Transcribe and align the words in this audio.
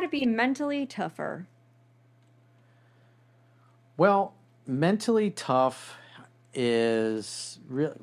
to 0.00 0.08
be 0.08 0.26
mentally 0.26 0.86
tougher? 0.86 1.46
Well, 3.96 4.34
mentally 4.66 5.30
tough 5.30 5.96
is 6.52 7.58
really 7.68 7.94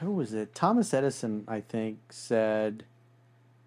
who 0.00 0.12
was 0.12 0.32
it? 0.32 0.54
Thomas 0.54 0.94
Edison, 0.94 1.44
I 1.48 1.60
think, 1.60 1.98
said 2.10 2.84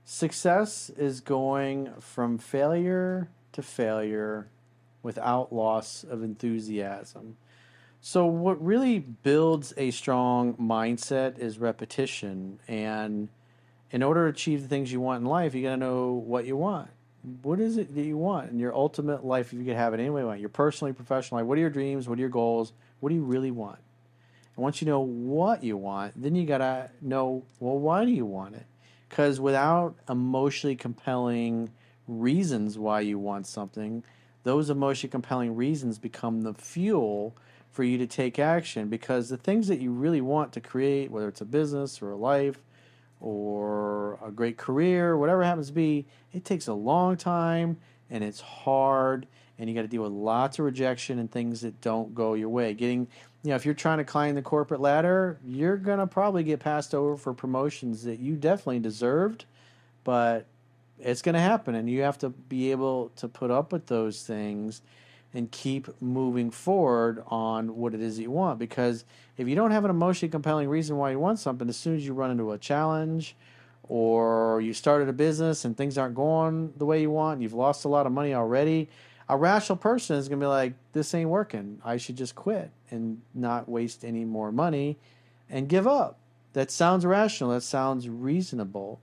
success 0.06 0.90
is 0.92 1.22
going 1.22 1.92
from 2.00 2.38
failure 2.38 3.30
to 3.52 3.62
failure 3.62 4.48
without 5.04 5.54
loss 5.54 6.04
of 6.04 6.24
enthusiasm. 6.24 7.38
So, 8.02 8.26
what 8.26 8.64
really 8.64 9.00
builds 9.00 9.74
a 9.76 9.92
strong 9.92 10.54
mindset 10.56 11.38
is 11.38 11.60
repetition. 11.60 12.60
And 12.68 13.30
in 13.92 14.04
order 14.04 14.26
to 14.26 14.30
achieve 14.30 14.62
the 14.62 14.68
things 14.68 14.92
you 14.92 15.02
want 15.02 15.22
in 15.22 15.28
life, 15.28 15.54
you 15.54 15.64
got 15.64 15.72
to 15.72 15.78
know 15.78 16.14
what 16.14 16.46
you 16.46 16.56
want. 16.56 16.90
What 17.42 17.60
is 17.60 17.78
it 17.78 17.94
that 17.96 18.02
you 18.02 18.18
want 18.18 18.52
in 18.52 18.60
your 18.60 18.74
ultimate 18.74 19.26
life? 19.26 19.48
If 19.48 19.60
you 19.60 19.66
could 19.66 19.76
have 19.76 19.94
it 19.94 20.00
any 20.00 20.10
way 20.10 20.22
you 20.22 20.28
want, 20.28 20.40
your 20.40 20.50
personally, 20.50 20.94
life 20.94 21.46
what 21.46 21.58
are 21.58 21.62
your 21.62 21.70
dreams? 21.70 22.08
What 22.08 22.18
are 22.18 22.22
your 22.22 22.30
goals? 22.30 22.74
What 23.00 23.10
do 23.10 23.16
you 23.16 23.24
really 23.24 23.52
want? 23.52 23.80
And 24.56 24.64
once 24.64 24.82
you 24.82 24.88
know 24.88 25.02
what 25.02 25.64
you 25.64 25.78
want, 25.78 26.22
then 26.22 26.36
you 26.36 26.46
got 26.46 26.60
to 26.60 26.90
know, 27.02 27.44
well, 27.60 27.78
why 27.78 28.06
do 28.06 28.12
you 28.12 28.26
want 28.26 28.56
it? 28.56 28.66
Because 29.10 29.40
without 29.40 29.96
emotionally 30.10 30.76
compelling 30.76 31.70
reasons 32.08 32.78
why 32.78 33.02
you 33.02 33.20
want 33.20 33.48
something, 33.48 34.04
those 34.44 34.70
emotionally 34.70 35.12
compelling 35.12 35.56
reasons 35.56 35.98
become 35.98 36.42
the 36.42 36.54
fuel 36.54 37.36
for 37.72 37.84
you 37.84 37.98
to 37.98 38.08
take 38.08 38.40
action 38.40 38.90
because 38.90 39.30
the 39.30 39.38
things 39.38 39.68
that 39.68 39.80
you 39.80 39.92
really 39.92 40.22
want 40.22 40.54
to 40.54 40.62
create, 40.62 41.12
whether 41.12 41.28
it's 41.28 41.42
a 41.42 41.46
business 41.46 42.02
or 42.02 42.12
a 42.12 42.18
life 42.18 42.60
or 43.22 44.20
a 44.24 44.32
great 44.32 44.58
career, 44.58 45.18
whatever 45.18 45.44
happens 45.44 45.68
to 45.68 45.74
be, 45.74 46.06
it 46.34 46.46
takes 46.46 46.68
a 46.68 46.74
long 46.74 47.18
time 47.18 47.78
and 48.10 48.24
it's 48.24 48.40
hard 48.40 49.28
and 49.58 49.70
you 49.70 49.76
got 49.76 49.82
to 49.82 49.88
deal 49.88 50.04
with 50.04 50.14
lots 50.14 50.58
of 50.58 50.66
rejection 50.66 51.20
and 51.20 51.30
things 51.30 51.62
that 51.62 51.82
don't 51.82 52.16
go 52.16 52.34
your 52.34 52.48
way. 52.48 52.74
Getting, 52.74 53.08
you 53.44 53.50
know, 53.50 53.56
if 53.56 53.66
you're 53.66 53.74
trying 53.74 53.98
to 53.98 54.06
climb 54.06 54.36
the 54.36 54.42
corporate 54.42 54.80
ladder, 54.80 55.38
you're 55.46 55.76
going 55.76 56.00
to 56.00 56.08
probably 56.08 56.44
get 56.44 56.62
passed 56.62 56.96
over 56.96 57.18
for 57.18 57.34
promotions 57.34 58.04
that 58.04 58.20
you 58.20 58.36
definitely 58.36 58.80
deserved, 58.80 59.44
but 60.06 60.46
it's 60.98 61.22
going 61.22 61.36
to 61.36 61.42
happen 61.42 61.76
and 61.76 61.90
you 61.90 62.02
have 62.02 62.18
to 62.20 62.30
be 62.30 62.72
able 62.72 63.12
to 63.18 63.28
put 63.28 63.52
up 63.52 63.74
with 63.74 63.88
those 63.88 64.24
things 64.24 64.82
and 65.34 65.52
keep 65.52 65.88
moving 66.02 66.50
forward 66.50 67.24
on 67.28 67.76
what 67.76 67.94
it 67.94 68.02
is 68.02 68.18
that 68.18 68.24
you 68.24 68.32
want. 68.32 68.60
Because 68.60 69.06
if 69.38 69.48
you 69.48 69.56
don't 69.56 69.72
have 69.72 69.86
an 69.86 69.92
emotionally 69.92 70.32
compelling 70.32 70.68
reason 70.68 70.98
why 70.98 71.12
you 71.12 71.20
want 71.20 71.40
something, 71.40 71.70
as 71.70 71.78
soon 71.78 71.96
as 71.96 72.06
you 72.06 72.14
run 72.14 72.32
into 72.32 72.52
a 72.52 72.58
challenge 72.58 73.36
or 73.84 74.62
you 74.62 74.74
started 74.74 75.08
a 75.08 75.14
business 75.14 75.66
and 75.66 75.78
things 75.78 75.98
aren't 75.98 76.16
going 76.16 76.74
the 76.78 76.86
way 76.86 77.02
you 77.02 77.12
want, 77.12 77.42
you've 77.42 77.54
lost 77.54 77.86
a 77.86 77.88
lot 77.88 78.06
of 78.06 78.12
money 78.12 78.34
already, 78.34 78.90
a 79.28 79.38
rational 79.38 79.78
person 79.78 80.16
is 80.16 80.28
going 80.28 80.40
to 80.40 80.44
be 80.44 80.48
like, 80.48 80.74
this 80.94 81.14
ain't 81.14 81.30
working. 81.30 81.80
I 81.86 81.98
should 81.98 82.18
just 82.18 82.34
quit 82.34 82.72
and 82.90 83.22
not 83.36 83.70
waste 83.70 84.04
any 84.04 84.26
more 84.26 84.52
money 84.52 84.98
and 85.50 85.70
give 85.70 85.88
up. 85.88 86.18
That 86.54 86.72
sounds 86.72 87.06
rational. 87.06 87.52
That 87.52 87.62
sounds 87.62 88.10
reasonable. 88.10 89.00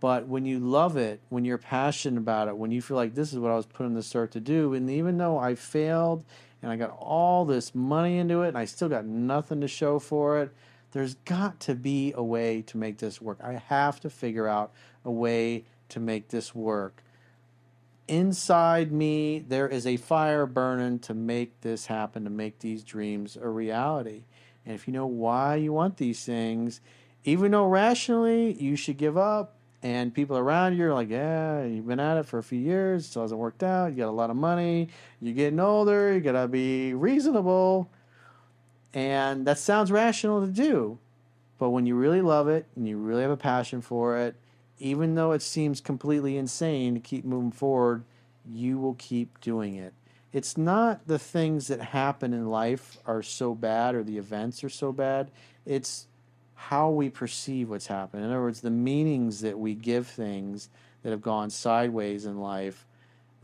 But 0.00 0.28
when 0.28 0.44
you 0.44 0.60
love 0.60 0.96
it, 0.96 1.20
when 1.28 1.44
you're 1.44 1.58
passionate 1.58 2.18
about 2.18 2.48
it, 2.48 2.56
when 2.56 2.70
you 2.70 2.80
feel 2.80 2.96
like 2.96 3.14
this 3.14 3.32
is 3.32 3.38
what 3.38 3.50
I 3.50 3.56
was 3.56 3.66
put 3.66 3.86
on 3.86 3.94
this 3.94 4.14
earth 4.14 4.30
to 4.30 4.40
do, 4.40 4.74
and 4.74 4.88
even 4.88 5.18
though 5.18 5.38
I 5.38 5.54
failed 5.56 6.24
and 6.62 6.70
I 6.70 6.76
got 6.76 6.96
all 6.98 7.44
this 7.44 7.74
money 7.74 8.18
into 8.18 8.42
it 8.42 8.48
and 8.48 8.58
I 8.58 8.64
still 8.64 8.88
got 8.88 9.06
nothing 9.06 9.60
to 9.60 9.68
show 9.68 9.98
for 9.98 10.40
it, 10.40 10.52
there's 10.92 11.14
got 11.14 11.60
to 11.60 11.74
be 11.74 12.12
a 12.16 12.22
way 12.22 12.62
to 12.62 12.76
make 12.76 12.98
this 12.98 13.20
work. 13.20 13.38
I 13.42 13.54
have 13.54 14.00
to 14.00 14.10
figure 14.10 14.46
out 14.46 14.72
a 15.04 15.10
way 15.10 15.64
to 15.90 16.00
make 16.00 16.28
this 16.28 16.54
work. 16.54 17.02
Inside 18.06 18.90
me, 18.90 19.38
there 19.40 19.68
is 19.68 19.86
a 19.86 19.96
fire 19.98 20.46
burning 20.46 20.98
to 21.00 21.12
make 21.12 21.60
this 21.60 21.86
happen, 21.86 22.24
to 22.24 22.30
make 22.30 22.60
these 22.60 22.82
dreams 22.82 23.36
a 23.36 23.48
reality. 23.48 24.22
And 24.64 24.74
if 24.74 24.86
you 24.86 24.94
know 24.94 25.06
why 25.06 25.56
you 25.56 25.72
want 25.72 25.98
these 25.98 26.24
things, 26.24 26.80
even 27.24 27.50
though 27.50 27.66
rationally 27.66 28.54
you 28.54 28.76
should 28.76 28.96
give 28.96 29.18
up, 29.18 29.57
and 29.82 30.12
people 30.12 30.36
around 30.36 30.76
you 30.76 30.86
are 30.86 30.94
like, 30.94 31.08
yeah, 31.08 31.64
you've 31.64 31.86
been 31.86 32.00
at 32.00 32.16
it 32.16 32.26
for 32.26 32.38
a 32.38 32.42
few 32.42 32.58
years, 32.58 33.04
it 33.04 33.08
still 33.08 33.22
hasn't 33.22 33.40
worked 33.40 33.62
out, 33.62 33.90
you 33.90 33.96
got 33.96 34.08
a 34.08 34.10
lot 34.10 34.30
of 34.30 34.36
money, 34.36 34.88
you're 35.20 35.34
getting 35.34 35.60
older, 35.60 36.12
you 36.12 36.20
gotta 36.20 36.48
be 36.48 36.94
reasonable. 36.94 37.88
And 38.94 39.46
that 39.46 39.58
sounds 39.58 39.92
rational 39.92 40.40
to 40.44 40.50
do. 40.50 40.98
But 41.58 41.70
when 41.70 41.86
you 41.86 41.94
really 41.94 42.22
love 42.22 42.48
it 42.48 42.66
and 42.74 42.88
you 42.88 42.96
really 42.96 43.22
have 43.22 43.30
a 43.30 43.36
passion 43.36 43.80
for 43.80 44.16
it, 44.16 44.34
even 44.78 45.14
though 45.14 45.32
it 45.32 45.42
seems 45.42 45.80
completely 45.80 46.36
insane 46.36 46.94
to 46.94 47.00
keep 47.00 47.24
moving 47.24 47.52
forward, 47.52 48.04
you 48.48 48.78
will 48.78 48.94
keep 48.94 49.40
doing 49.40 49.74
it. 49.74 49.92
It's 50.32 50.56
not 50.56 51.06
the 51.06 51.18
things 51.18 51.68
that 51.68 51.80
happen 51.80 52.32
in 52.32 52.46
life 52.46 52.98
are 53.06 53.22
so 53.22 53.54
bad 53.54 53.94
or 53.94 54.02
the 54.02 54.18
events 54.18 54.62
are 54.62 54.68
so 54.68 54.92
bad. 54.92 55.30
It's 55.66 56.06
how 56.58 56.90
we 56.90 57.08
perceive 57.08 57.70
what's 57.70 57.86
happened. 57.86 58.24
In 58.24 58.30
other 58.30 58.42
words, 58.42 58.60
the 58.60 58.70
meanings 58.70 59.42
that 59.42 59.56
we 59.56 59.74
give 59.74 60.08
things 60.08 60.68
that 61.02 61.10
have 61.10 61.22
gone 61.22 61.50
sideways 61.50 62.26
in 62.26 62.40
life 62.40 62.84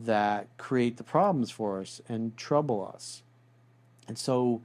that 0.01 0.49
create 0.59 0.97
the 0.97 1.05
problems 1.05 1.49
for 1.49 1.81
us 1.81 2.03
and 2.09 2.37
trouble 2.37 2.91
us. 2.93 3.23
And 4.09 4.19
so 4.19 4.63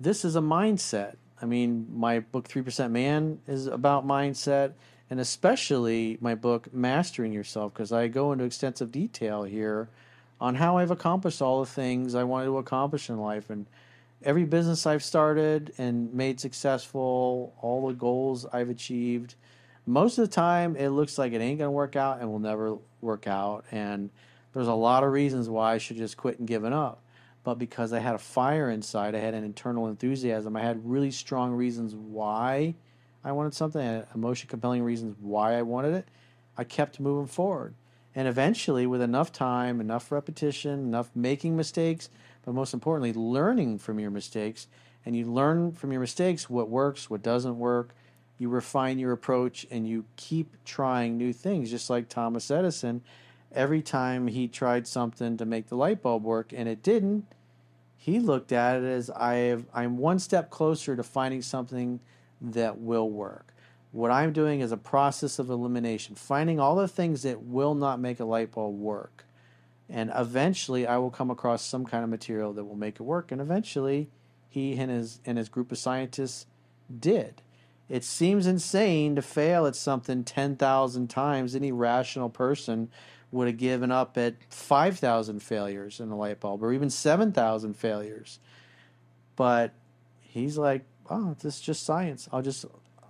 this 0.00 0.24
is 0.24 0.34
a 0.36 0.40
mindset. 0.40 1.16
I 1.40 1.44
mean, 1.44 1.86
my 1.92 2.20
book 2.20 2.48
3% 2.48 2.90
Man 2.90 3.40
is 3.46 3.66
about 3.66 4.06
mindset, 4.06 4.72
and 5.10 5.20
especially 5.20 6.16
my 6.22 6.34
book 6.34 6.72
Mastering 6.72 7.32
Yourself, 7.32 7.74
because 7.74 7.92
I 7.92 8.08
go 8.08 8.32
into 8.32 8.44
extensive 8.44 8.90
detail 8.90 9.42
here 9.42 9.90
on 10.40 10.54
how 10.54 10.78
I've 10.78 10.90
accomplished 10.90 11.42
all 11.42 11.60
the 11.60 11.70
things 11.70 12.14
I 12.14 12.24
wanted 12.24 12.46
to 12.46 12.56
accomplish 12.56 13.10
in 13.10 13.18
life 13.18 13.50
and 13.50 13.66
every 14.24 14.44
business 14.44 14.86
I've 14.86 15.04
started 15.04 15.72
and 15.78 16.12
made 16.12 16.40
successful, 16.40 17.54
all 17.60 17.88
the 17.88 17.94
goals 17.94 18.46
I've 18.52 18.70
achieved, 18.70 19.34
most 19.86 20.18
of 20.18 20.28
the 20.28 20.34
time 20.34 20.76
it 20.76 20.90
looks 20.90 21.18
like 21.18 21.32
it 21.32 21.40
ain't 21.40 21.58
going 21.58 21.68
to 21.68 21.72
work 21.72 21.96
out 21.96 22.20
and 22.20 22.30
will 22.30 22.38
never 22.38 22.78
work 23.00 23.26
out. 23.26 23.64
And 23.72 24.10
there's 24.52 24.68
a 24.68 24.74
lot 24.74 25.02
of 25.02 25.12
reasons 25.12 25.48
why 25.48 25.74
I 25.74 25.78
should 25.78 25.96
just 25.96 26.16
quit 26.16 26.38
and 26.38 26.46
give 26.46 26.64
up. 26.64 27.02
But 27.44 27.58
because 27.58 27.92
I 27.92 27.98
had 27.98 28.14
a 28.14 28.18
fire 28.18 28.70
inside, 28.70 29.14
I 29.14 29.18
had 29.18 29.34
an 29.34 29.42
internal 29.42 29.88
enthusiasm, 29.88 30.56
I 30.56 30.62
had 30.62 30.88
really 30.88 31.10
strong 31.10 31.52
reasons 31.52 31.94
why 31.94 32.74
I 33.24 33.32
wanted 33.32 33.54
something, 33.54 33.82
I 33.82 34.04
emotion 34.14 34.48
compelling 34.48 34.82
reasons 34.82 35.16
why 35.20 35.58
I 35.58 35.62
wanted 35.62 35.94
it. 35.94 36.08
I 36.56 36.64
kept 36.64 37.00
moving 37.00 37.26
forward. 37.26 37.74
And 38.14 38.28
eventually, 38.28 38.86
with 38.86 39.00
enough 39.00 39.32
time, 39.32 39.80
enough 39.80 40.12
repetition, 40.12 40.80
enough 40.80 41.10
making 41.14 41.56
mistakes, 41.56 42.10
but 42.44 42.54
most 42.54 42.74
importantly, 42.74 43.12
learning 43.12 43.78
from 43.78 43.98
your 43.98 44.10
mistakes. 44.10 44.66
And 45.04 45.16
you 45.16 45.26
learn 45.26 45.72
from 45.72 45.92
your 45.92 46.00
mistakes 46.00 46.50
what 46.50 46.68
works, 46.68 47.08
what 47.08 47.22
doesn't 47.22 47.58
work. 47.58 47.94
You 48.38 48.48
refine 48.48 48.98
your 48.98 49.12
approach 49.12 49.66
and 49.70 49.88
you 49.88 50.04
keep 50.16 50.56
trying 50.64 51.16
new 51.16 51.32
things, 51.32 51.70
just 51.70 51.88
like 51.88 52.08
Thomas 52.08 52.50
Edison. 52.50 53.02
Every 53.54 53.82
time 53.82 54.28
he 54.28 54.48
tried 54.48 54.86
something 54.86 55.36
to 55.36 55.44
make 55.44 55.68
the 55.68 55.76
light 55.76 56.02
bulb 56.02 56.24
work 56.24 56.52
and 56.54 56.68
it 56.68 56.82
didn't, 56.82 57.26
he 57.96 58.18
looked 58.18 58.52
at 58.52 58.78
it 58.78 58.84
as 58.84 59.10
I 59.10 59.34
have, 59.34 59.64
I'm 59.72 59.96
one 59.96 60.18
step 60.18 60.50
closer 60.50 60.96
to 60.96 61.02
finding 61.02 61.40
something 61.40 62.00
that 62.40 62.78
will 62.78 63.08
work. 63.08 63.51
What 63.92 64.10
I'm 64.10 64.32
doing 64.32 64.60
is 64.60 64.72
a 64.72 64.76
process 64.76 65.38
of 65.38 65.50
elimination, 65.50 66.16
finding 66.16 66.58
all 66.58 66.76
the 66.76 66.88
things 66.88 67.22
that 67.22 67.42
will 67.42 67.74
not 67.74 68.00
make 68.00 68.18
a 68.18 68.24
light 68.24 68.50
bulb 68.50 68.78
work 68.78 69.24
and 69.92 70.10
eventually 70.14 70.86
I 70.86 70.96
will 70.96 71.10
come 71.10 71.30
across 71.30 71.62
some 71.62 71.84
kind 71.84 72.02
of 72.02 72.08
material 72.08 72.54
that 72.54 72.64
will 72.64 72.76
make 72.76 72.96
it 72.96 73.02
work. 73.02 73.30
And 73.30 73.40
eventually, 73.40 74.08
he 74.48 74.76
and 74.78 74.90
his 74.90 75.20
and 75.26 75.36
his 75.36 75.50
group 75.50 75.70
of 75.70 75.78
scientists 75.78 76.46
did. 76.98 77.42
It 77.90 78.02
seems 78.02 78.46
insane 78.46 79.14
to 79.16 79.22
fail 79.22 79.66
at 79.66 79.76
something 79.76 80.24
ten 80.24 80.56
thousand 80.56 81.08
times. 81.08 81.54
Any 81.54 81.72
rational 81.72 82.30
person 82.30 82.90
would 83.30 83.48
have 83.48 83.58
given 83.58 83.92
up 83.92 84.16
at 84.16 84.34
five 84.48 84.98
thousand 84.98 85.42
failures 85.42 86.00
in 86.00 86.10
a 86.10 86.16
light 86.16 86.40
bulb, 86.40 86.62
or 86.62 86.72
even 86.72 86.88
seven 86.88 87.30
thousand 87.30 87.74
failures. 87.76 88.38
But 89.36 89.74
he's 90.22 90.56
like, 90.56 90.84
"Oh, 91.10 91.36
this 91.40 91.56
is 91.56 91.60
just 91.60 91.82
science. 91.82 92.30
I'll 92.32 92.42
just 92.42 92.64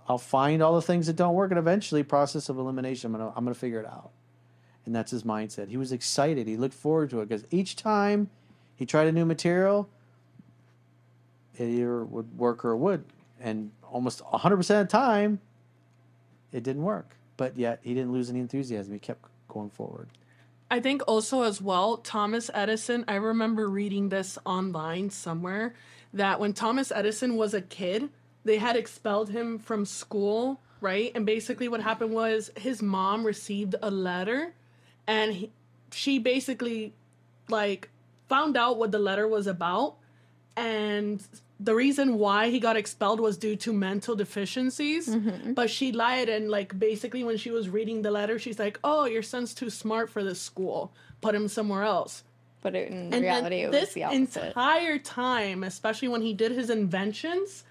I'll 0.07 0.17
find 0.17 0.61
all 0.61 0.75
the 0.75 0.81
things 0.81 1.07
that 1.07 1.15
don't 1.15 1.33
work, 1.33 1.51
and 1.51 1.59
eventually, 1.59 2.03
process 2.03 2.49
of 2.49 2.57
elimination. 2.57 3.13
I'm 3.13 3.19
gonna 3.19 3.33
I'm 3.35 3.43
gonna 3.43 3.55
figure 3.55 3.79
it 3.79 3.85
out." 3.85 4.11
and 4.85 4.95
that's 4.95 5.11
his 5.11 5.23
mindset. 5.23 5.69
He 5.69 5.77
was 5.77 5.91
excited. 5.91 6.47
He 6.47 6.57
looked 6.57 6.75
forward 6.75 7.09
to 7.11 7.21
it 7.21 7.29
because 7.29 7.45
each 7.51 7.75
time 7.75 8.29
he 8.75 8.85
tried 8.85 9.07
a 9.07 9.11
new 9.11 9.25
material, 9.25 9.89
it 11.55 11.65
either 11.65 12.03
would 12.03 12.37
work 12.37 12.65
or 12.65 12.71
it 12.71 12.77
would, 12.77 13.05
and 13.39 13.71
almost 13.83 14.21
100% 14.23 14.59
of 14.59 14.67
the 14.67 14.85
time, 14.85 15.39
it 16.51 16.63
didn't 16.63 16.83
work. 16.83 17.15
But 17.37 17.57
yet 17.57 17.79
he 17.83 17.93
didn't 17.93 18.11
lose 18.11 18.29
any 18.29 18.39
enthusiasm. 18.39 18.93
He 18.93 18.99
kept 18.99 19.25
going 19.47 19.69
forward. 19.69 20.09
I 20.69 20.79
think 20.79 21.03
also 21.07 21.43
as 21.43 21.61
well, 21.61 21.97
Thomas 21.97 22.49
Edison. 22.53 23.05
I 23.07 23.15
remember 23.15 23.69
reading 23.69 24.09
this 24.09 24.37
online 24.45 25.11
somewhere 25.11 25.75
that 26.13 26.39
when 26.39 26.53
Thomas 26.53 26.91
Edison 26.91 27.35
was 27.35 27.53
a 27.53 27.61
kid, 27.61 28.09
they 28.43 28.57
had 28.57 28.75
expelled 28.75 29.29
him 29.29 29.57
from 29.59 29.85
school, 29.85 30.59
right? 30.81 31.11
And 31.15 31.25
basically, 31.25 31.67
what 31.67 31.81
happened 31.81 32.11
was 32.13 32.51
his 32.57 32.81
mom 32.81 33.25
received 33.25 33.75
a 33.81 33.89
letter 33.91 34.53
and 35.07 35.33
he, 35.33 35.51
she 35.91 36.19
basically 36.19 36.93
like 37.49 37.89
found 38.29 38.55
out 38.57 38.77
what 38.77 38.91
the 38.91 38.99
letter 38.99 39.27
was 39.27 39.47
about 39.47 39.95
and 40.55 41.21
the 41.59 41.73
reason 41.75 42.17
why 42.19 42.49
he 42.49 42.59
got 42.59 42.75
expelled 42.75 43.19
was 43.19 43.37
due 43.37 43.55
to 43.55 43.73
mental 43.73 44.15
deficiencies 44.15 45.07
Mm-hmm. 45.07 45.53
but 45.53 45.69
she 45.69 45.91
lied 45.91 46.29
and 46.29 46.49
like 46.49 46.77
basically 46.77 47.23
when 47.23 47.37
she 47.37 47.51
was 47.51 47.69
reading 47.69 48.01
the 48.01 48.11
letter 48.11 48.37
she's 48.39 48.59
like 48.59 48.79
oh 48.83 49.05
your 49.05 49.21
son's 49.23 49.53
too 49.53 49.69
smart 49.69 50.09
for 50.09 50.23
this 50.23 50.39
school 50.41 50.91
put 51.21 51.33
him 51.35 51.47
somewhere 51.47 51.83
else 51.83 52.23
But 52.61 52.75
in 52.75 53.13
and 53.13 53.21
reality, 53.23 53.61
it 53.63 53.71
this 53.71 53.87
was 53.89 53.93
the 53.93 54.03
opposite. 54.05 54.47
entire 54.47 54.97
time 54.99 55.63
especially 55.63 56.07
when 56.07 56.21
he 56.21 56.33
did 56.33 56.51
his 56.51 56.69
inventions 56.69 57.63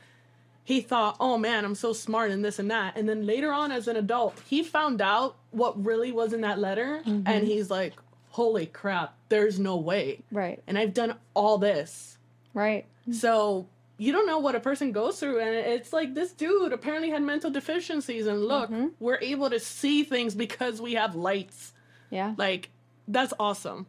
he 0.65 0.81
thought 0.81 1.17
oh 1.21 1.37
man 1.39 1.65
i'm 1.65 1.75
so 1.75 1.93
smart 1.93 2.31
and 2.31 2.45
this 2.45 2.59
and 2.59 2.71
that 2.71 2.97
and 2.97 3.09
then 3.09 3.27
later 3.27 3.53
on 3.53 3.73
as 3.73 3.89
an 3.89 3.97
adult 3.97 4.41
he 4.47 4.63
found 4.63 5.01
out 5.03 5.37
what 5.51 5.83
really 5.85 6.13
was 6.13 6.33
in 6.33 6.41
that 6.43 6.59
letter 6.59 7.03
Mm-hmm. 7.07 7.23
and 7.27 7.47
he's 7.47 7.71
like 7.71 7.95
holy 8.31 8.67
crap 8.67 9.15
there's 9.29 9.59
no 9.59 9.77
way 9.77 10.21
right. 10.31 10.63
and 10.67 10.79
i've 10.79 10.95
done 10.95 11.15
all 11.35 11.59
this 11.59 12.17
Right. 12.55 12.87
so 13.11 13.67
you 13.99 14.11
don't 14.13 14.27
know 14.27 14.39
what 14.39 14.55
a 14.55 14.61
person 14.61 14.93
goes 14.93 15.21
through 15.21 15.39
and 15.41 15.55
it's 15.55 15.93
like 15.93 16.15
this 16.15 16.33
dude 16.33 16.73
apparently 16.73 17.11
had 17.11 17.23
mental 17.23 17.51
deficiencies 17.51 18.27
and 18.27 18.45
look 18.45 18.71
Mm-hmm. 18.71 18.89
we're 19.01 19.19
able 19.21 19.51
to 19.51 19.61
see 19.61 20.03
things 20.05 20.35
because 20.35 20.81
we 20.81 20.95
have 20.95 21.15
lights 21.15 21.73
Yeah. 22.11 22.35
like 22.39 22.71
that's 23.09 23.33
awesome 23.41 23.87